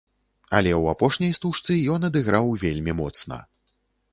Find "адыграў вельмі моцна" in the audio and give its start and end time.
2.09-3.39